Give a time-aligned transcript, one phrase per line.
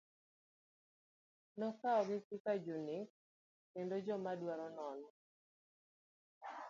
[1.57, 3.09] Nokawogi kaka jonek
[3.71, 5.09] kendo jomadwaro nono.